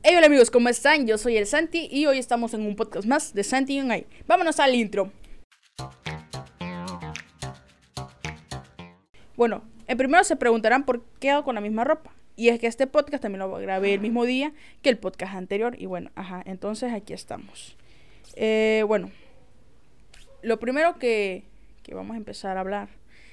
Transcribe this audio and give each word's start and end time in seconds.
Hey 0.00 0.14
hola 0.16 0.28
amigos, 0.28 0.52
¿cómo 0.52 0.68
están? 0.68 1.08
Yo 1.08 1.18
soy 1.18 1.36
el 1.36 1.44
Santi 1.44 1.88
y 1.90 2.06
hoy 2.06 2.18
estamos 2.18 2.54
en 2.54 2.64
un 2.64 2.76
podcast 2.76 3.04
más 3.04 3.34
de 3.34 3.42
Santi 3.42 3.80
y 3.80 4.06
Vámonos 4.28 4.60
al 4.60 4.76
intro. 4.76 5.10
Bueno, 9.36 9.64
en 9.88 9.98
primero 9.98 10.22
se 10.22 10.36
preguntarán 10.36 10.84
por 10.84 11.02
qué 11.18 11.30
hago 11.30 11.42
con 11.42 11.56
la 11.56 11.60
misma 11.60 11.82
ropa. 11.82 12.14
Y 12.36 12.48
es 12.48 12.60
que 12.60 12.68
este 12.68 12.86
podcast 12.86 13.22
también 13.22 13.40
lo 13.40 13.50
grabé 13.50 13.94
el 13.94 14.00
mismo 14.00 14.24
día 14.24 14.52
que 14.82 14.88
el 14.88 14.98
podcast 14.98 15.34
anterior. 15.34 15.74
Y 15.76 15.86
bueno, 15.86 16.12
ajá, 16.14 16.44
entonces 16.46 16.92
aquí 16.92 17.12
estamos. 17.12 17.76
Eh, 18.36 18.84
bueno, 18.86 19.10
lo 20.42 20.60
primero 20.60 20.96
que, 21.00 21.42
que 21.82 21.94
vamos 21.94 22.14
a 22.14 22.18
empezar 22.18 22.56
a 22.56 22.60
hablar 22.60 22.88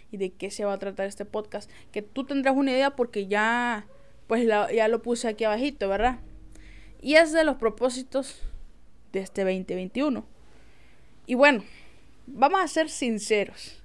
y 0.10 0.18
de 0.18 0.32
qué 0.32 0.50
se 0.50 0.66
va 0.66 0.74
a 0.74 0.80
tratar 0.80 1.06
este 1.06 1.26
podcast, 1.26 1.70
que 1.92 2.02
tú 2.02 2.24
tendrás 2.24 2.56
una 2.56 2.72
idea 2.72 2.96
porque 2.96 3.28
ya, 3.28 3.86
pues 4.26 4.48
ya 4.48 4.88
lo 4.88 5.04
puse 5.04 5.28
aquí 5.28 5.44
abajito, 5.44 5.88
¿verdad? 5.88 6.18
Y 7.02 7.16
es 7.16 7.32
de 7.32 7.44
los 7.44 7.58
propósitos 7.58 8.42
de 9.12 9.20
este 9.22 9.44
2021. 9.44 10.26
Y 11.28 11.36
bueno, 11.36 11.64
vamos 12.28 12.62
a 12.62 12.68
ser 12.68 12.90
sinceros. 12.90 13.82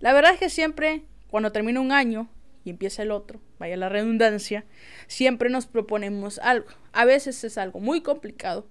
La 0.00 0.12
verdad 0.12 0.34
es 0.34 0.38
que 0.38 0.50
siempre, 0.50 1.02
cuando 1.30 1.52
termina 1.52 1.80
un 1.80 1.92
año 1.92 2.28
y 2.64 2.70
empieza 2.70 3.02
el 3.02 3.10
otro, 3.10 3.40
vaya 3.58 3.76
la 3.76 3.88
redundancia, 3.88 4.64
siempre 5.06 5.50
nos 5.50 5.66
proponemos 5.66 6.38
algo. 6.38 6.68
A 6.92 7.04
veces 7.04 7.42
es 7.44 7.58
algo 7.58 7.80
muy 7.80 8.00
complicado 8.00 8.66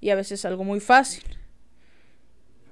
y 0.00 0.10
a 0.10 0.14
veces 0.14 0.40
es 0.40 0.44
algo 0.44 0.64
muy 0.64 0.80
fácil. 0.80 1.24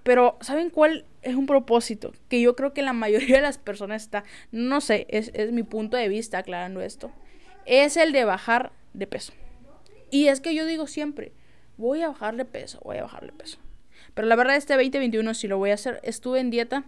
Pero, 0.04 0.38
¿saben 0.40 0.70
cuál 0.70 1.04
es 1.22 1.34
un 1.34 1.46
propósito? 1.46 2.12
Que 2.28 2.40
yo 2.40 2.56
creo 2.56 2.72
que 2.72 2.82
la 2.82 2.92
mayoría 2.92 3.36
de 3.36 3.42
las 3.42 3.58
personas 3.58 4.02
está, 4.02 4.24
no 4.52 4.80
sé, 4.80 5.06
es, 5.10 5.30
es 5.34 5.52
mi 5.52 5.64
punto 5.64 5.96
de 5.96 6.08
vista 6.08 6.38
aclarando 6.38 6.80
esto, 6.80 7.12
es 7.66 7.96
el 7.96 8.12
de 8.12 8.24
bajar 8.24 8.72
de 8.94 9.06
peso. 9.06 9.32
Y 10.10 10.28
es 10.28 10.40
que 10.40 10.54
yo 10.54 10.66
digo 10.66 10.86
siempre, 10.86 11.32
voy 11.76 12.02
a 12.02 12.08
bajarle 12.08 12.44
peso, 12.44 12.80
voy 12.84 12.98
a 12.98 13.02
bajarle 13.02 13.32
peso. 13.32 13.58
Pero 14.14 14.28
la 14.28 14.36
verdad 14.36 14.56
este 14.56 14.74
2021 14.74 15.34
sí 15.34 15.48
lo 15.48 15.58
voy 15.58 15.70
a 15.70 15.74
hacer. 15.74 16.00
Estuve 16.02 16.40
en 16.40 16.50
dieta 16.50 16.84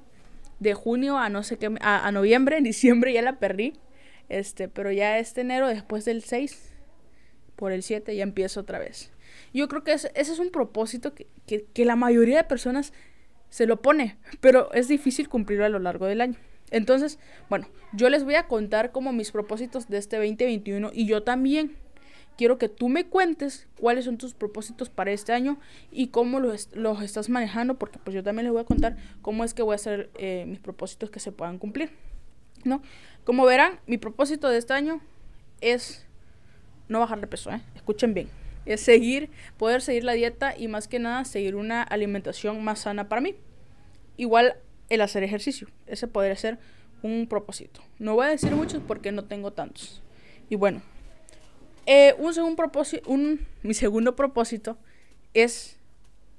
de 0.58 0.74
junio 0.74 1.18
a 1.18 1.28
no 1.28 1.42
sé 1.42 1.58
qué, 1.58 1.74
a, 1.80 2.10
noviembre, 2.12 2.58
en 2.58 2.64
diciembre 2.64 3.12
ya 3.12 3.22
la 3.22 3.38
perdí. 3.38 3.74
Este, 4.28 4.68
pero 4.68 4.92
ya 4.92 5.18
este 5.18 5.40
enero, 5.40 5.68
después 5.68 6.04
del 6.04 6.22
6, 6.22 6.72
por 7.56 7.72
el 7.72 7.82
7, 7.82 8.14
ya 8.14 8.22
empiezo 8.22 8.60
otra 8.60 8.78
vez. 8.78 9.10
Yo 9.52 9.68
creo 9.68 9.82
que 9.82 9.92
ese, 9.92 10.12
es 10.14 10.38
un 10.38 10.50
propósito 10.50 11.14
que, 11.14 11.26
que, 11.46 11.64
que 11.64 11.84
la 11.84 11.96
mayoría 11.96 12.38
de 12.38 12.44
personas 12.44 12.92
se 13.48 13.66
lo 13.66 13.82
pone, 13.82 14.18
pero 14.40 14.72
es 14.72 14.86
difícil 14.86 15.28
cumplirlo 15.28 15.64
a 15.64 15.68
lo 15.68 15.80
largo 15.80 16.06
del 16.06 16.20
año. 16.20 16.36
Entonces, 16.70 17.18
bueno, 17.48 17.68
yo 17.92 18.08
les 18.08 18.22
voy 18.22 18.36
a 18.36 18.46
contar 18.46 18.92
como 18.92 19.12
mis 19.12 19.32
propósitos 19.32 19.88
de 19.88 19.98
este 19.98 20.16
2021 20.16 20.90
y 20.94 21.06
yo 21.06 21.24
también 21.24 21.76
quiero 22.40 22.56
que 22.56 22.70
tú 22.70 22.88
me 22.88 23.04
cuentes 23.04 23.68
cuáles 23.78 24.06
son 24.06 24.16
tus 24.16 24.32
propósitos 24.32 24.88
para 24.88 25.12
este 25.12 25.34
año 25.34 25.58
y 25.92 26.06
cómo 26.06 26.40
los, 26.40 26.74
los 26.74 27.02
estás 27.02 27.28
manejando, 27.28 27.78
porque 27.78 27.98
pues 27.98 28.14
yo 28.14 28.22
también 28.22 28.44
les 28.44 28.52
voy 28.54 28.62
a 28.62 28.64
contar 28.64 28.96
cómo 29.20 29.44
es 29.44 29.52
que 29.52 29.60
voy 29.60 29.72
a 29.72 29.74
hacer 29.74 30.08
eh, 30.16 30.46
mis 30.48 30.58
propósitos 30.58 31.10
que 31.10 31.20
se 31.20 31.32
puedan 31.32 31.58
cumplir, 31.58 31.90
¿no? 32.64 32.80
Como 33.24 33.44
verán, 33.44 33.78
mi 33.86 33.98
propósito 33.98 34.48
de 34.48 34.56
este 34.56 34.72
año 34.72 35.02
es 35.60 36.06
no 36.88 36.98
bajar 36.98 37.20
de 37.20 37.26
peso, 37.26 37.50
¿eh? 37.50 37.60
Escuchen 37.74 38.14
bien. 38.14 38.30
Es 38.64 38.80
seguir, 38.80 39.28
poder 39.58 39.82
seguir 39.82 40.04
la 40.04 40.14
dieta 40.14 40.56
y 40.56 40.66
más 40.66 40.88
que 40.88 40.98
nada 40.98 41.26
seguir 41.26 41.56
una 41.56 41.82
alimentación 41.82 42.64
más 42.64 42.78
sana 42.78 43.10
para 43.10 43.20
mí. 43.20 43.34
Igual 44.16 44.56
el 44.88 45.02
hacer 45.02 45.24
ejercicio. 45.24 45.68
Ese 45.86 46.08
podría 46.08 46.36
ser 46.36 46.58
un 47.02 47.26
propósito. 47.28 47.82
No 47.98 48.14
voy 48.14 48.28
a 48.28 48.30
decir 48.30 48.52
muchos 48.52 48.82
porque 48.82 49.12
no 49.12 49.26
tengo 49.26 49.52
tantos. 49.52 50.00
Y 50.48 50.56
bueno, 50.56 50.80
eh, 51.86 52.14
un 52.18 52.34
segundo 52.34 52.56
propósito, 52.56 53.10
mi 53.62 53.74
segundo 53.74 54.16
propósito 54.16 54.78
es 55.34 55.76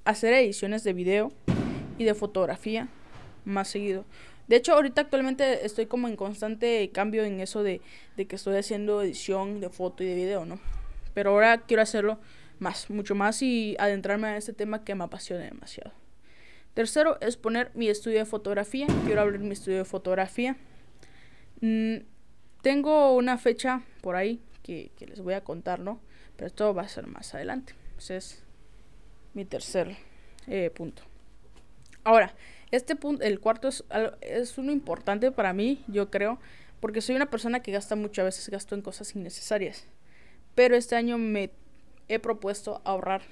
hacer 0.04 0.32
ediciones 0.34 0.84
de 0.84 0.92
video 0.92 1.32
y 1.98 2.04
de 2.04 2.14
fotografía 2.14 2.88
más 3.44 3.68
seguido. 3.68 4.04
De 4.48 4.56
hecho, 4.56 4.74
ahorita 4.74 5.02
actualmente 5.02 5.64
estoy 5.64 5.86
como 5.86 6.08
en 6.08 6.16
constante 6.16 6.90
cambio 6.92 7.24
en 7.24 7.40
eso 7.40 7.62
de, 7.62 7.80
de, 8.16 8.26
que 8.26 8.36
estoy 8.36 8.56
haciendo 8.56 9.02
edición 9.02 9.60
de 9.60 9.70
foto 9.70 10.02
y 10.02 10.06
de 10.06 10.14
video, 10.14 10.44
¿no? 10.44 10.58
Pero 11.14 11.30
ahora 11.30 11.62
quiero 11.62 11.82
hacerlo 11.82 12.18
más, 12.58 12.90
mucho 12.90 13.14
más 13.14 13.42
y 13.42 13.76
adentrarme 13.78 14.30
en 14.30 14.34
este 14.36 14.52
tema 14.52 14.84
que 14.84 14.94
me 14.94 15.04
apasiona 15.04 15.44
demasiado. 15.44 15.92
Tercero 16.74 17.18
es 17.20 17.36
poner 17.36 17.70
mi 17.74 17.88
estudio 17.88 18.18
de 18.18 18.24
fotografía. 18.24 18.86
Quiero 19.04 19.20
abrir 19.20 19.40
mi 19.40 19.52
estudio 19.52 19.78
de 19.78 19.84
fotografía. 19.84 20.56
Mm, 21.60 21.96
tengo 22.62 23.14
una 23.14 23.38
fecha 23.38 23.82
por 24.00 24.16
ahí 24.16 24.40
que, 24.62 24.90
les 24.98 25.20
voy 25.20 25.34
a 25.34 25.44
contar, 25.44 25.80
¿no? 25.80 26.00
Pero 26.36 26.46
esto 26.46 26.74
va 26.74 26.82
a 26.82 26.88
ser 26.88 27.06
más 27.06 27.34
adelante. 27.34 27.74
Ese 27.98 28.16
es 28.16 28.42
mi 29.34 29.44
tercer 29.44 29.96
eh, 30.46 30.70
punto. 30.70 31.02
Ahora, 32.04 32.34
este 32.70 32.96
punto, 32.96 33.22
el 33.24 33.38
cuarto 33.40 33.68
es, 33.68 33.84
es 34.20 34.58
uno 34.58 34.72
importante 34.72 35.30
para 35.30 35.52
mí, 35.52 35.84
yo 35.88 36.10
creo, 36.10 36.38
porque 36.80 37.00
soy 37.00 37.14
una 37.14 37.30
persona 37.30 37.60
que 37.60 37.72
gasta 37.72 37.94
mucho, 37.94 38.24
veces 38.24 38.48
gasto 38.48 38.74
en 38.74 38.82
cosas 38.82 39.14
innecesarias. 39.14 39.86
Pero 40.54 40.76
este 40.76 40.96
año 40.96 41.18
me 41.18 41.50
he 42.08 42.18
propuesto 42.18 42.82
ahorrar 42.84 43.22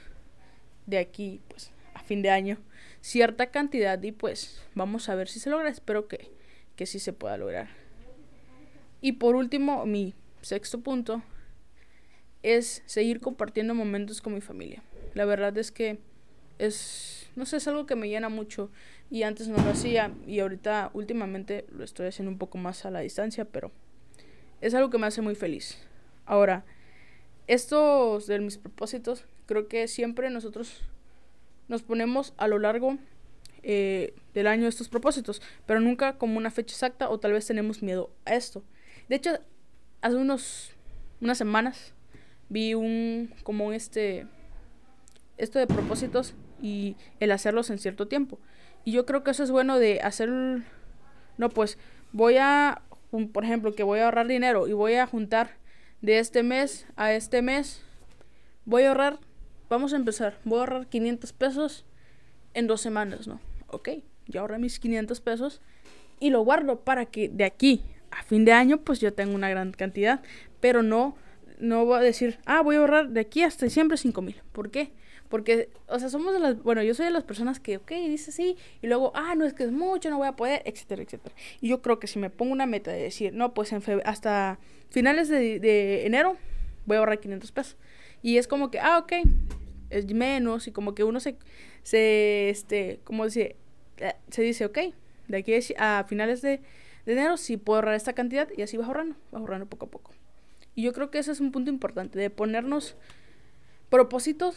de 0.87 0.99
aquí, 0.99 1.41
pues, 1.49 1.73
a 1.95 2.01
fin 2.01 2.23
de 2.23 2.31
año, 2.31 2.59
cierta 3.01 3.51
cantidad 3.51 4.03
y 4.03 4.13
pues 4.13 4.63
vamos 4.75 5.09
a 5.09 5.15
ver 5.15 5.29
si 5.29 5.41
se 5.41 5.51
logra. 5.51 5.69
Espero 5.69 6.09
que, 6.09 6.31
que 6.77 6.87
sí 6.87 6.99
se 6.99 7.13
pueda 7.13 7.37
lograr. 7.37 7.69
Y 9.01 9.13
por 9.13 9.35
último, 9.35 9.87
mi 9.87 10.15
sexto 10.43 10.81
punto 10.81 11.23
es 12.43 12.83
seguir 12.87 13.21
compartiendo 13.21 13.75
momentos 13.75 14.21
con 14.21 14.35
mi 14.35 14.41
familia. 14.41 14.83
La 15.15 15.25
verdad 15.25 15.57
es 15.59 15.71
que 15.71 15.99
es, 16.59 17.31
no 17.37 17.47
sé, 17.47 17.57
es 17.57 17.69
algo 17.69 17.87
que 17.87 17.97
me 17.97 18.09
llena 18.09 18.29
mucho 18.29 18.71
y 19.11 19.23
antes 19.23 19.49
no 19.49 19.57
lo 19.63 19.71
hacía 19.71 20.13
y 20.27 20.41
ahorita 20.41 20.91
últimamente 20.95 21.67
lo 21.71 21.85
estoy 21.85 22.07
haciendo 22.07 22.31
un 22.31 22.39
poco 22.39 22.59
más 22.59 22.85
a 22.85 22.91
la 22.91 23.01
distancia, 23.01 23.45
pero 23.45 23.73
es 24.61 24.75
algo 24.75 24.91
que 24.91 24.99
me 24.99 25.07
hace 25.07 25.23
muy 25.23 25.35
feliz. 25.35 25.79
Ahora, 26.27 26.65
estos 27.47 28.27
de 28.27 28.39
mis 28.39 28.59
propósitos, 28.59 29.25
creo 29.47 29.69
que 29.69 29.89
siempre 29.89 30.31
nosotros 30.31 30.83
nos 31.69 31.83
ponemos 31.83 32.35
a 32.37 32.47
lo 32.47 32.59
largo 32.59 32.99
eh, 33.63 34.15
del 34.35 34.47
año 34.47 34.69
estos 34.69 34.89
propósitos, 34.89 35.43
pero 35.67 35.81
nunca 35.81 36.19
como 36.19 36.39
una 36.39 36.51
fecha 36.51 36.75
exacta 36.75 37.09
o 37.09 37.19
tal 37.19 37.33
vez 37.33 37.47
tenemos 37.47 37.83
miedo 37.83 38.11
a 38.25 38.35
esto. 38.35 38.63
De 39.09 39.17
hecho, 39.17 39.39
hace 40.03 40.17
unos 40.17 40.73
unas 41.21 41.39
semanas 41.39 41.93
vi 42.49 42.75
un 42.75 43.33
como 43.43 43.73
este 43.73 44.27
esto 45.37 45.59
de 45.59 45.67
propósitos 45.67 46.35
y 46.61 46.97
el 47.21 47.33
hacerlos 47.33 47.71
en 47.71 47.79
cierto 47.79 48.09
tiempo. 48.09 48.39
Y 48.85 48.93
yo 48.93 49.07
creo 49.07 49.25
que 49.25 49.31
eso 49.31 49.43
es 49.43 49.51
bueno 49.51 49.79
de 49.79 50.01
hacer 50.01 50.31
no 51.39 51.49
pues 51.49 51.79
voy 52.13 52.37
a 52.37 52.83
por 53.33 53.45
ejemplo, 53.45 53.75
que 53.75 53.83
voy 53.83 53.99
a 53.99 54.05
ahorrar 54.05 54.29
dinero 54.29 54.69
y 54.69 54.73
voy 54.73 54.95
a 54.95 55.07
juntar 55.07 55.57
de 56.01 56.19
este 56.19 56.43
mes 56.43 56.87
a 56.97 57.13
este 57.13 57.43
mes 57.43 57.83
voy 58.65 58.85
a 58.85 58.89
ahorrar 58.89 59.19
vamos 59.69 59.93
a 59.93 59.97
empezar, 59.97 60.39
voy 60.45 60.59
a 60.59 60.61
ahorrar 60.61 60.87
500 60.89 61.33
pesos 61.33 61.85
en 62.55 62.67
dos 62.67 62.81
semanas, 62.81 63.27
¿no? 63.27 63.41
Ok, 63.69 63.89
ya 64.27 64.41
ahorré 64.41 64.59
mis 64.59 64.81
500 64.81 65.21
pesos 65.21 65.61
y 66.19 66.31
lo 66.31 66.43
guardo 66.43 66.81
para 66.81 67.07
que 67.07 67.29
de 67.29 67.45
aquí 67.45 67.83
a 68.11 68.23
fin 68.23 68.45
de 68.45 68.53
año 68.53 68.79
pues 68.79 69.01
yo 69.01 69.13
tengo 69.13 69.35
una 69.35 69.49
gran 69.49 69.73
cantidad, 69.73 70.23
pero 70.61 70.83
no, 70.83 71.17
no 71.59 71.85
voy 71.85 71.99
a 71.99 72.01
decir, 72.01 72.39
ah, 72.47 72.63
voy 72.63 72.77
a 72.77 72.81
ahorrar 72.81 73.11
de 73.11 73.21
aquí 73.21 73.43
hasta 73.43 73.69
siempre 73.69 73.97
5 73.97 74.23
mil. 74.23 74.41
¿Por 74.53 74.71
qué? 74.71 74.93
Porque, 75.29 75.71
o 75.87 75.99
sea, 76.01 76.09
somos 76.09 76.35
de 76.35 76.41
las, 76.41 76.61
bueno, 76.61 76.83
yo 76.83 76.93
soy 76.93 77.05
de 77.07 77.13
las 77.13 77.23
personas 77.23 77.61
que, 77.61 77.77
ok, 77.77 77.91
dice 77.91 78.33
sí, 78.33 78.57
y 78.83 78.89
luego, 78.89 79.13
ah, 79.15 79.37
no 79.37 79.45
es 79.45 79.55
que 79.55 79.63
es 79.63 79.71
mucho, 79.71 80.11
no 80.11 80.19
voy 80.19 80.27
a 80.27 80.35
poder, 80.35 80.61
etcétera, 80.65 81.03
etcétera. 81.03 81.35
Y 81.61 81.69
yo 81.69 81.83
creo 81.83 82.01
que 82.01 82.09
si 82.09 82.19
me 82.19 82.31
pongo 82.31 82.53
una 82.53 82.67
meta 82.67 82.91
de 82.91 83.01
decir, 83.01 83.33
no, 83.33 83.55
pues 83.55 83.73
en 83.73 83.83
hasta 84.05 84.59
finales 84.89 85.29
de, 85.29 85.61
de 85.61 86.05
enero 86.05 86.37
voy 86.85 86.97
a 86.97 86.99
ahorrar 87.01 87.21
500 87.21 87.53
pesos. 87.53 87.77
Y 88.23 88.39
es 88.39 88.49
como 88.49 88.73
que, 88.73 88.81
ah, 88.81 88.99
ok, 88.99 89.13
es 89.91 90.13
menos, 90.13 90.67
y 90.67 90.73
como 90.73 90.97
que 90.97 91.05
uno 91.05 91.21
se, 91.21 91.37
se 91.85 92.51
este, 92.51 93.01
como 93.05 93.25
dice, 93.25 93.57
eh, 93.99 94.15
se 94.31 94.43
dice, 94.43 94.65
ok, 94.65 94.79
de 95.29 95.37
aquí 95.37 95.55
a 95.79 96.05
finales 96.09 96.43
de 96.43 96.61
de 97.07 97.13
dinero, 97.13 97.37
sí 97.37 97.57
puedo 97.57 97.77
ahorrar 97.77 97.95
esta 97.95 98.13
cantidad 98.13 98.49
y 98.57 98.63
así 98.63 98.77
vas 98.77 98.89
ahorrando, 98.89 99.17
vas 99.31 99.41
ahorrando 99.41 99.67
poco 99.67 99.87
a 99.87 99.91
poco. 99.91 100.13
Y 100.75 100.83
yo 100.83 100.93
creo 100.93 101.11
que 101.11 101.19
ese 101.19 101.33
es 101.33 101.41
un 101.41 101.53
punto 101.53 101.71
importante, 101.71 102.19
de 102.19 102.31
ponernos 102.31 102.97
propósitos 103.89 104.57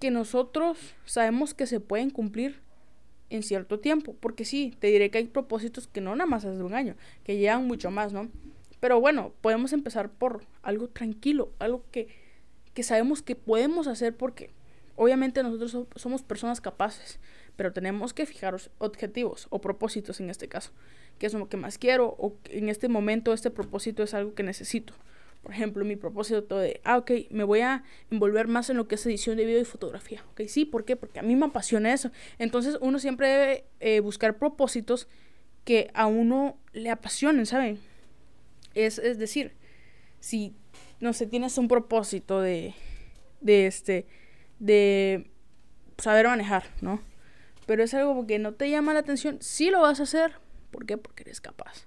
que 0.00 0.10
nosotros 0.10 0.94
sabemos 1.04 1.54
que 1.54 1.66
se 1.66 1.78
pueden 1.78 2.10
cumplir 2.10 2.62
en 3.28 3.42
cierto 3.42 3.78
tiempo. 3.78 4.16
Porque 4.18 4.44
sí, 4.44 4.74
te 4.80 4.88
diré 4.88 5.10
que 5.10 5.18
hay 5.18 5.26
propósitos 5.26 5.86
que 5.86 6.00
no 6.00 6.16
nada 6.16 6.26
más 6.26 6.44
hace 6.44 6.62
un 6.62 6.74
año, 6.74 6.96
que 7.22 7.36
llevan 7.36 7.66
mucho 7.66 7.90
más, 7.90 8.12
¿no? 8.12 8.28
Pero 8.80 8.98
bueno, 9.00 9.32
podemos 9.40 9.72
empezar 9.72 10.10
por 10.10 10.46
algo 10.62 10.88
tranquilo, 10.88 11.52
algo 11.58 11.84
que, 11.90 12.08
que 12.74 12.82
sabemos 12.82 13.22
que 13.22 13.36
podemos 13.36 13.86
hacer 13.86 14.16
porque 14.16 14.50
obviamente 14.96 15.42
nosotros 15.42 15.86
somos 15.96 16.22
personas 16.22 16.60
capaces, 16.60 17.20
pero 17.60 17.74
tenemos 17.74 18.14
que 18.14 18.24
fijar 18.24 18.56
objetivos 18.78 19.46
o 19.50 19.60
propósitos 19.60 20.18
en 20.18 20.30
este 20.30 20.48
caso 20.48 20.70
qué 21.18 21.26
es 21.26 21.34
lo 21.34 21.50
que 21.50 21.58
más 21.58 21.76
quiero 21.76 22.16
o 22.18 22.38
en 22.48 22.70
este 22.70 22.88
momento 22.88 23.34
este 23.34 23.50
propósito 23.50 24.02
es 24.02 24.14
algo 24.14 24.34
que 24.34 24.42
necesito. 24.42 24.94
Por 25.42 25.52
ejemplo, 25.52 25.84
mi 25.84 25.94
propósito 25.94 26.56
de, 26.56 26.80
ah, 26.84 26.96
ok, 26.96 27.10
me 27.28 27.44
voy 27.44 27.60
a 27.60 27.84
envolver 28.10 28.48
más 28.48 28.70
en 28.70 28.78
lo 28.78 28.88
que 28.88 28.94
es 28.94 29.04
edición 29.04 29.36
de 29.36 29.44
video 29.44 29.60
y 29.60 29.66
fotografía. 29.66 30.24
Ok, 30.30 30.44
sí, 30.48 30.64
¿por 30.64 30.86
qué? 30.86 30.96
Porque 30.96 31.18
a 31.20 31.22
mí 31.22 31.36
me 31.36 31.44
apasiona 31.44 31.92
eso. 31.92 32.10
Entonces 32.38 32.78
uno 32.80 32.98
siempre 32.98 33.28
debe 33.28 33.64
eh, 33.80 34.00
buscar 34.00 34.38
propósitos 34.38 35.06
que 35.66 35.90
a 35.92 36.06
uno 36.06 36.56
le 36.72 36.88
apasionen, 36.88 37.44
¿saben? 37.44 37.78
Es, 38.72 38.98
es 38.98 39.18
decir, 39.18 39.52
si, 40.18 40.54
no 40.98 41.12
sé, 41.12 41.26
tienes 41.26 41.58
un 41.58 41.68
propósito 41.68 42.40
de, 42.40 42.74
de 43.42 43.66
este, 43.66 44.06
de 44.60 45.30
saber 45.98 46.26
manejar, 46.26 46.64
¿no? 46.80 47.02
Pero 47.66 47.82
es 47.82 47.94
algo 47.94 48.26
que 48.26 48.38
no 48.38 48.54
te 48.54 48.70
llama 48.70 48.94
la 48.94 49.00
atención, 49.00 49.38
sí 49.40 49.70
lo 49.70 49.80
vas 49.82 50.00
a 50.00 50.04
hacer. 50.04 50.32
¿Por 50.70 50.86
qué? 50.86 50.96
Porque 50.96 51.22
eres 51.22 51.40
capaz. 51.40 51.86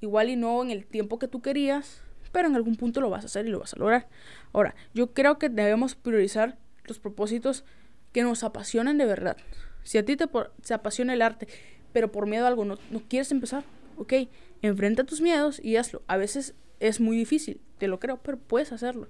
Igual 0.00 0.30
y 0.30 0.36
no 0.36 0.62
en 0.62 0.70
el 0.70 0.86
tiempo 0.86 1.18
que 1.18 1.28
tú 1.28 1.40
querías, 1.40 2.02
pero 2.32 2.48
en 2.48 2.56
algún 2.56 2.76
punto 2.76 3.00
lo 3.00 3.10
vas 3.10 3.22
a 3.22 3.26
hacer 3.26 3.46
y 3.46 3.50
lo 3.50 3.60
vas 3.60 3.74
a 3.74 3.78
lograr. 3.78 4.08
Ahora, 4.52 4.74
yo 4.92 5.14
creo 5.14 5.38
que 5.38 5.48
debemos 5.48 5.94
priorizar 5.94 6.58
los 6.84 6.98
propósitos 6.98 7.64
que 8.12 8.22
nos 8.22 8.44
apasionan 8.44 8.98
de 8.98 9.06
verdad. 9.06 9.36
Si 9.82 9.98
a 9.98 10.04
ti 10.04 10.16
te, 10.16 10.28
apasiona 10.74 11.14
el 11.14 11.22
arte, 11.22 11.46
pero 11.92 12.10
por 12.10 12.26
miedo 12.26 12.44
a 12.44 12.48
algo 12.48 12.64
no, 12.64 12.78
quieres 13.08 13.30
empezar, 13.30 13.64
ok, 13.96 14.14
enfrenta 14.62 15.04
tus 15.04 15.20
miedos 15.20 15.60
y 15.62 15.76
hazlo. 15.76 16.02
A 16.06 16.16
veces 16.16 16.54
es 16.80 17.00
muy 17.00 17.16
difícil, 17.16 17.60
te 17.78 17.86
lo 17.86 18.00
creo, 18.00 18.20
pero 18.22 18.38
puedes 18.38 18.72
hacerlo. 18.72 19.08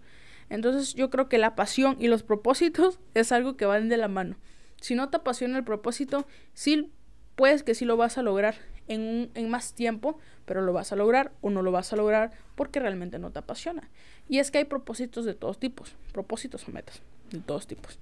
Entonces 0.50 0.94
yo 0.94 1.10
creo 1.10 1.28
que 1.28 1.38
la 1.38 1.54
pasión 1.54 1.96
y 1.98 2.08
los 2.08 2.22
propósitos 2.22 3.00
es 3.14 3.32
algo 3.32 3.56
que 3.56 3.66
van 3.66 3.88
de 3.88 3.96
la 3.96 4.08
mano. 4.08 4.37
Si 4.84 4.94
no 4.94 5.08
te 5.08 5.16
apasiona 5.16 5.56
el 5.56 5.64
propósito, 5.64 6.26
sí 6.52 6.92
puedes 7.36 7.62
que 7.62 7.75
sí 7.75 7.86
lo 7.86 7.96
vas 7.96 8.19
a 8.19 8.22
lograr 8.22 8.56
en, 8.86 9.00
un, 9.00 9.31
en 9.32 9.48
más 9.48 9.72
tiempo, 9.72 10.19
pero 10.44 10.60
lo 10.60 10.75
vas 10.75 10.92
a 10.92 10.96
lograr 10.96 11.32
o 11.40 11.48
no 11.48 11.62
lo 11.62 11.72
vas 11.72 11.94
a 11.94 11.96
lograr 11.96 12.32
porque 12.54 12.81
realmente 12.81 13.19
no 13.19 13.31
te 13.31 13.38
apasiona. 13.38 13.88
Y 14.28 14.40
es 14.40 14.50
que 14.50 14.58
hay 14.58 14.66
propósitos 14.66 15.25
de 15.25 15.32
todos 15.32 15.58
tipos, 15.58 15.96
propósitos 16.12 16.69
o 16.69 16.70
metas 16.70 17.00
de 17.31 17.40
todos 17.40 17.66
tipos. 17.66 17.98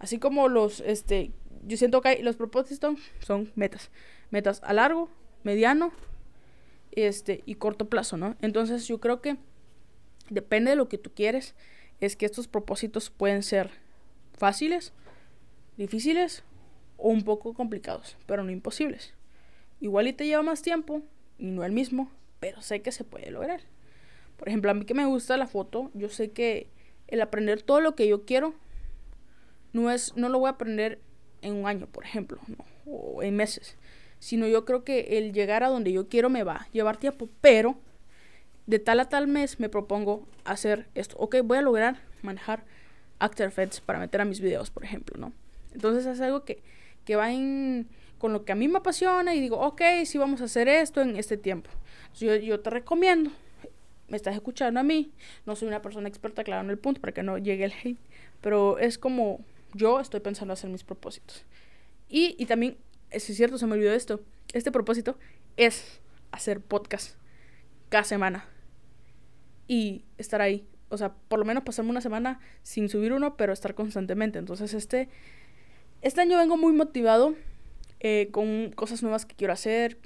Así 0.00 0.18
como 0.18 0.48
los, 0.48 0.80
este, 0.80 1.30
yo 1.66 1.78
siento 1.78 2.02
que 2.02 2.22
los 2.22 2.36
propósitos 2.36 2.98
son 3.20 3.50
metas, 3.54 3.90
metas 4.30 4.60
a 4.64 4.74
largo, 4.74 5.08
mediano, 5.44 5.92
este, 6.92 7.42
y 7.46 7.54
corto 7.54 7.88
plazo, 7.88 8.18
¿no? 8.18 8.36
Entonces 8.42 8.86
yo 8.86 9.00
creo 9.00 9.22
que 9.22 9.38
depende 10.28 10.72
de 10.72 10.76
lo 10.76 10.90
que 10.90 10.98
tú 10.98 11.10
quieres, 11.14 11.54
es 12.02 12.16
que 12.16 12.26
estos 12.26 12.48
propósitos 12.48 13.08
pueden 13.08 13.42
ser 13.42 13.70
fáciles, 14.36 14.92
difíciles 15.78 16.42
o 16.98 17.08
un 17.08 17.22
poco 17.22 17.54
complicados, 17.54 18.18
pero 18.26 18.44
no 18.44 18.50
imposibles. 18.50 19.14
Igual 19.80 20.08
y 20.08 20.12
te 20.12 20.26
lleva 20.26 20.42
más 20.42 20.60
tiempo 20.60 21.02
y 21.38 21.46
no 21.46 21.64
el 21.64 21.72
mismo, 21.72 22.10
pero 22.40 22.60
sé 22.60 22.82
que 22.82 22.92
se 22.92 23.04
puede 23.04 23.30
lograr. 23.30 23.62
Por 24.36 24.48
ejemplo, 24.48 24.70
a 24.70 24.74
mí 24.74 24.84
que 24.84 24.94
me 24.94 25.06
gusta 25.06 25.36
la 25.36 25.46
foto, 25.46 25.90
yo 25.94 26.08
sé 26.10 26.32
que 26.32 26.68
el 27.06 27.20
aprender 27.22 27.62
todo 27.62 27.80
lo 27.80 27.94
que 27.94 28.06
yo 28.06 28.26
quiero 28.26 28.54
no 29.72 29.90
es 29.90 30.16
no 30.16 30.28
lo 30.28 30.38
voy 30.38 30.48
a 30.48 30.52
aprender 30.52 31.00
en 31.42 31.54
un 31.54 31.66
año, 31.66 31.86
por 31.86 32.04
ejemplo, 32.04 32.40
o 32.84 33.22
en 33.22 33.36
meses, 33.36 33.76
sino 34.18 34.46
yo 34.48 34.64
creo 34.64 34.84
que 34.84 35.18
el 35.18 35.32
llegar 35.32 35.62
a 35.62 35.68
donde 35.68 35.92
yo 35.92 36.08
quiero 36.08 36.28
me 36.28 36.42
va 36.42 36.56
a 36.56 36.68
llevar 36.72 36.96
tiempo, 36.96 37.28
pero 37.40 37.78
de 38.66 38.78
tal 38.78 39.00
a 39.00 39.08
tal 39.08 39.28
mes 39.28 39.60
me 39.60 39.68
propongo 39.68 40.26
hacer 40.44 40.88
esto. 40.94 41.16
Ok, 41.18 41.36
voy 41.44 41.58
a 41.58 41.62
lograr 41.62 42.02
manejar 42.22 42.64
After 43.20 43.46
Effects 43.46 43.80
para 43.80 43.98
meter 43.98 44.20
a 44.20 44.24
mis 44.24 44.40
videos, 44.40 44.70
por 44.70 44.84
ejemplo, 44.84 45.16
¿no? 45.18 45.32
Entonces 45.78 46.06
es 46.06 46.20
algo 46.20 46.44
que, 46.44 46.60
que 47.04 47.14
va 47.14 47.30
en, 47.30 47.86
con 48.18 48.32
lo 48.32 48.44
que 48.44 48.50
a 48.50 48.56
mí 48.56 48.66
me 48.66 48.78
apasiona 48.78 49.32
y 49.36 49.40
digo, 49.40 49.60
ok, 49.60 49.80
sí 50.06 50.18
vamos 50.18 50.40
a 50.40 50.46
hacer 50.46 50.66
esto 50.66 51.00
en 51.00 51.16
este 51.16 51.36
tiempo. 51.36 51.70
Yo, 52.18 52.34
yo 52.34 52.58
te 52.58 52.68
recomiendo, 52.68 53.30
me 54.08 54.16
estás 54.16 54.34
escuchando 54.34 54.80
a 54.80 54.82
mí, 54.82 55.12
no 55.46 55.54
soy 55.54 55.68
una 55.68 55.80
persona 55.80 56.08
experta, 56.08 56.42
claro, 56.42 56.64
en 56.64 56.70
el 56.70 56.78
punto, 56.78 57.00
para 57.00 57.12
que 57.12 57.22
no 57.22 57.38
llegue 57.38 57.64
el 57.64 57.72
hate, 57.72 58.00
pero 58.40 58.80
es 58.80 58.98
como 58.98 59.38
yo 59.72 60.00
estoy 60.00 60.18
pensando 60.18 60.52
hacer 60.52 60.68
mis 60.68 60.82
propósitos. 60.82 61.44
Y, 62.08 62.34
y 62.40 62.46
también, 62.46 62.76
es 63.10 63.22
cierto, 63.22 63.56
se 63.56 63.68
me 63.68 63.74
olvidó 63.74 63.92
esto, 63.92 64.20
este 64.52 64.72
propósito 64.72 65.16
es 65.56 66.00
hacer 66.32 66.60
podcast 66.60 67.14
cada 67.88 68.02
semana 68.02 68.48
y 69.68 70.02
estar 70.16 70.40
ahí. 70.40 70.66
O 70.88 70.98
sea, 70.98 71.14
por 71.28 71.38
lo 71.38 71.44
menos 71.44 71.62
pasarme 71.62 71.92
una 71.92 72.00
semana 72.00 72.40
sin 72.64 72.88
subir 72.88 73.12
uno, 73.12 73.36
pero 73.36 73.52
estar 73.52 73.76
constantemente. 73.76 74.40
Entonces, 74.40 74.74
este, 74.74 75.08
este 76.02 76.20
año 76.20 76.38
vengo 76.38 76.56
muy 76.56 76.72
motivado 76.72 77.34
eh, 78.00 78.28
con 78.30 78.70
cosas 78.72 79.02
nuevas 79.02 79.26
que 79.26 79.34
quiero 79.34 79.52
hacer, 79.52 79.98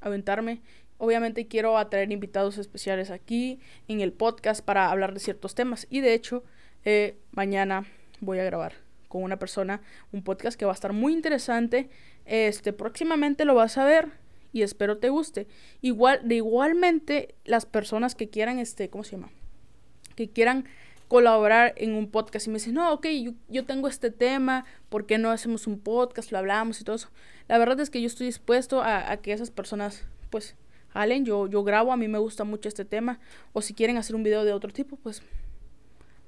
aventarme. 0.00 0.62
Obviamente 0.98 1.46
quiero 1.46 1.76
atraer 1.76 2.10
invitados 2.12 2.56
especiales 2.58 3.10
aquí 3.10 3.58
en 3.88 4.00
el 4.00 4.12
podcast 4.12 4.64
para 4.64 4.90
hablar 4.90 5.12
de 5.12 5.20
ciertos 5.20 5.54
temas. 5.54 5.86
Y 5.90 6.00
de 6.00 6.14
hecho, 6.14 6.44
eh, 6.84 7.18
mañana 7.32 7.86
voy 8.20 8.38
a 8.38 8.44
grabar 8.44 8.74
con 9.08 9.22
una 9.22 9.38
persona 9.38 9.82
un 10.12 10.22
podcast 10.22 10.58
que 10.58 10.64
va 10.64 10.72
a 10.72 10.74
estar 10.74 10.92
muy 10.92 11.12
interesante. 11.12 11.90
Este, 12.24 12.72
próximamente 12.72 13.44
lo 13.44 13.54
vas 13.54 13.76
a 13.76 13.84
ver 13.84 14.08
y 14.52 14.62
espero 14.62 14.98
te 14.98 15.10
guste. 15.10 15.46
Igual, 15.82 16.20
de 16.26 16.36
igualmente, 16.36 17.34
las 17.44 17.66
personas 17.66 18.14
que 18.14 18.30
quieran, 18.30 18.58
este, 18.58 18.88
¿cómo 18.88 19.04
se 19.04 19.12
llama? 19.12 19.30
Que 20.16 20.30
quieran 20.30 20.64
colaborar 21.08 21.74
en 21.76 21.94
un 21.94 22.10
podcast 22.10 22.46
y 22.46 22.50
me 22.50 22.54
dicen, 22.54 22.74
no, 22.74 22.92
ok, 22.92 23.06
yo, 23.48 23.64
tengo 23.64 23.88
este 23.88 24.10
tema, 24.10 24.64
¿por 24.88 25.06
qué 25.06 25.18
no 25.18 25.30
hacemos 25.30 25.66
un 25.66 25.78
podcast? 25.78 26.32
Lo 26.32 26.38
hablamos 26.38 26.80
y 26.80 26.84
todo 26.84 26.96
eso. 26.96 27.08
La 27.48 27.58
verdad 27.58 27.80
es 27.80 27.90
que 27.90 28.00
yo 28.00 28.06
estoy 28.06 28.26
dispuesto 28.26 28.82
a, 28.82 29.16
que 29.18 29.32
esas 29.32 29.50
personas, 29.50 30.06
pues, 30.30 30.56
Allen, 30.92 31.24
yo, 31.24 31.46
yo 31.46 31.64
grabo, 31.64 31.92
a 31.92 31.96
mí 31.96 32.08
me 32.08 32.18
gusta 32.18 32.44
mucho 32.44 32.68
este 32.68 32.84
tema. 32.84 33.20
O 33.52 33.62
si 33.62 33.74
quieren 33.74 33.96
hacer 33.96 34.16
un 34.16 34.22
video 34.22 34.44
de 34.44 34.52
otro 34.52 34.72
tipo, 34.72 34.96
pues 34.96 35.22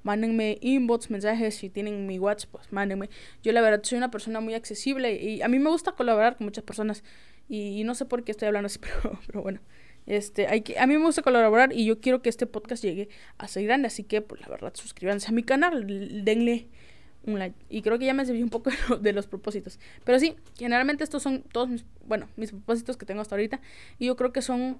mándenme 0.03 0.57
inbox, 0.61 1.09
mensajes, 1.09 1.55
si 1.55 1.69
tienen 1.69 2.07
mi 2.07 2.19
WhatsApp, 2.19 2.51
pues 2.51 2.71
mándenme. 2.71 3.09
Yo 3.43 3.51
la 3.51 3.61
verdad 3.61 3.81
soy 3.83 3.97
una 3.97 4.11
persona 4.11 4.39
muy 4.39 4.53
accesible 4.53 5.13
y 5.15 5.41
a 5.41 5.47
mí 5.47 5.59
me 5.59 5.69
gusta 5.69 5.93
colaborar 5.93 6.37
con 6.37 6.45
muchas 6.45 6.63
personas. 6.63 7.03
Y, 7.49 7.83
no 7.85 7.95
sé 7.95 8.05
por 8.05 8.23
qué 8.23 8.31
estoy 8.31 8.47
hablando 8.47 8.67
así, 8.67 8.79
pero, 9.03 9.19
pero 9.25 9.41
bueno. 9.41 9.59
Este, 10.07 10.47
hay 10.47 10.61
que, 10.61 10.79
a 10.79 10.87
mí 10.87 10.97
me 10.97 11.03
gusta 11.03 11.21
colaborar 11.21 11.73
y 11.73 11.85
yo 11.85 11.99
quiero 11.99 12.21
que 12.21 12.29
este 12.29 12.47
podcast 12.47 12.81
llegue 12.81 13.09
a 13.37 13.47
ser 13.49 13.65
grande, 13.65 13.87
así 13.87 14.03
que 14.03 14.21
pues 14.21 14.39
la 14.41 14.47
verdad 14.47 14.71
suscríbanse 14.73 15.27
a 15.27 15.31
mi 15.33 15.43
canal, 15.43 15.85
denle 16.23 16.69
un 17.25 17.39
like. 17.39 17.57
Y 17.69 17.81
creo 17.81 17.99
que 17.99 18.05
ya 18.05 18.13
me 18.13 18.25
serví 18.25 18.41
un 18.41 18.49
poco 18.49 18.71
de, 19.01 19.13
los 19.13 19.27
propósitos. 19.27 19.79
Pero 20.05 20.17
sí, 20.19 20.35
generalmente 20.57 21.03
estos 21.03 21.21
son 21.21 21.43
todos 21.43 21.67
mis, 21.67 21.85
bueno, 22.05 22.29
mis 22.37 22.51
propósitos 22.51 22.95
que 22.95 23.05
tengo 23.05 23.21
hasta 23.21 23.35
ahorita 23.35 23.59
y 23.99 24.07
yo 24.07 24.15
creo 24.15 24.31
que 24.31 24.41
son 24.41 24.79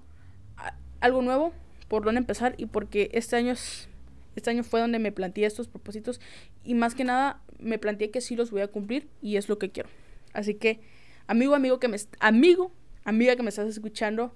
algo 1.00 1.22
nuevo 1.22 1.52
por 1.88 2.04
donde 2.04 2.18
empezar 2.18 2.54
y 2.56 2.66
porque 2.66 3.10
este 3.12 3.36
año 3.36 3.52
es, 3.52 3.88
este 4.34 4.50
año 4.50 4.64
fue 4.64 4.80
donde 4.80 4.98
me 4.98 5.12
planteé 5.12 5.44
estos 5.44 5.68
propósitos 5.68 6.20
y 6.64 6.74
más 6.74 6.94
que 6.94 7.04
nada 7.04 7.42
me 7.58 7.78
planteé 7.78 8.10
que 8.10 8.20
sí 8.20 8.34
los 8.34 8.50
voy 8.50 8.62
a 8.62 8.68
cumplir 8.68 9.08
y 9.20 9.36
es 9.36 9.48
lo 9.48 9.58
que 9.58 9.70
quiero. 9.70 9.90
Así 10.32 10.54
que 10.54 10.80
amigo, 11.26 11.54
amigo 11.54 11.78
que 11.78 11.88
me 11.88 11.98
amigo, 12.18 12.72
amiga 13.04 13.36
que 13.36 13.42
me 13.42 13.50
estás 13.50 13.68
escuchando, 13.68 14.34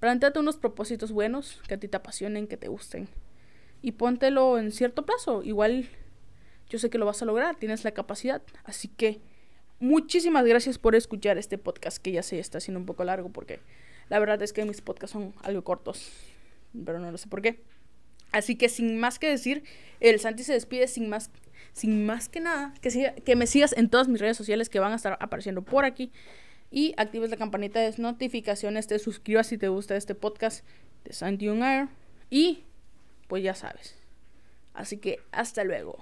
Plantéate 0.00 0.38
unos 0.38 0.56
propósitos 0.56 1.12
buenos 1.12 1.60
que 1.68 1.74
a 1.74 1.78
ti 1.78 1.86
te 1.86 1.98
apasionen, 1.98 2.46
que 2.46 2.56
te 2.56 2.68
gusten. 2.68 3.08
Y 3.82 3.92
póntelo 3.92 4.58
en 4.58 4.72
cierto 4.72 5.04
plazo. 5.04 5.42
Igual 5.42 5.88
yo 6.70 6.78
sé 6.78 6.88
que 6.88 6.96
lo 6.96 7.04
vas 7.04 7.20
a 7.20 7.26
lograr, 7.26 7.56
tienes 7.56 7.84
la 7.84 7.92
capacidad. 7.92 8.42
Así 8.64 8.88
que 8.88 9.20
muchísimas 9.78 10.46
gracias 10.46 10.78
por 10.78 10.94
escuchar 10.94 11.36
este 11.36 11.58
podcast 11.58 11.98
que 11.98 12.12
ya 12.12 12.22
se 12.22 12.38
está 12.38 12.58
haciendo 12.58 12.80
un 12.80 12.86
poco 12.86 13.04
largo 13.04 13.28
porque 13.30 13.60
la 14.08 14.18
verdad 14.18 14.40
es 14.42 14.54
que 14.54 14.64
mis 14.64 14.80
podcasts 14.80 15.12
son 15.12 15.34
algo 15.42 15.62
cortos. 15.64 16.10
Pero 16.72 16.98
no 16.98 17.10
lo 17.10 17.18
sé 17.18 17.28
por 17.28 17.42
qué. 17.42 17.62
Así 18.32 18.56
que 18.56 18.70
sin 18.70 18.98
más 18.98 19.18
que 19.18 19.28
decir, 19.28 19.64
el 20.00 20.18
Santi 20.18 20.44
se 20.44 20.54
despide 20.54 20.88
sin 20.88 21.10
más, 21.10 21.30
sin 21.74 22.06
más 22.06 22.30
que 22.30 22.40
nada. 22.40 22.72
Que, 22.80 23.22
que 23.22 23.36
me 23.36 23.46
sigas 23.46 23.74
en 23.76 23.90
todas 23.90 24.08
mis 24.08 24.20
redes 24.20 24.38
sociales 24.38 24.70
que 24.70 24.80
van 24.80 24.92
a 24.92 24.96
estar 24.96 25.18
apareciendo 25.20 25.60
por 25.60 25.84
aquí 25.84 26.10
y 26.70 26.94
actives 26.96 27.30
la 27.30 27.36
campanita 27.36 27.80
de 27.80 27.94
notificaciones, 27.98 28.86
te 28.86 28.98
suscribas 28.98 29.48
si 29.48 29.58
te 29.58 29.68
gusta 29.68 29.96
este 29.96 30.14
podcast 30.14 30.64
de 31.04 31.12
Santi 31.12 31.48
Air 31.48 31.88
y 32.30 32.64
pues 33.26 33.42
ya 33.42 33.54
sabes. 33.54 33.96
Así 34.74 34.98
que 34.98 35.20
hasta 35.32 35.64
luego. 35.64 35.98